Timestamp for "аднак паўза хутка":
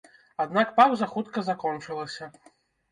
0.45-1.47